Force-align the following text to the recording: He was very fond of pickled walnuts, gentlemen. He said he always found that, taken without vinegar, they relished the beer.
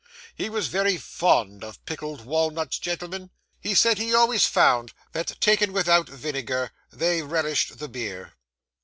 He 0.35 0.49
was 0.49 0.67
very 0.67 0.97
fond 0.97 1.63
of 1.63 1.85
pickled 1.85 2.25
walnuts, 2.25 2.79
gentlemen. 2.79 3.29
He 3.59 3.75
said 3.75 3.99
he 3.99 4.15
always 4.15 4.47
found 4.47 4.93
that, 5.11 5.39
taken 5.39 5.73
without 5.73 6.09
vinegar, 6.09 6.71
they 6.91 7.21
relished 7.21 7.77
the 7.77 7.87
beer. 7.87 8.33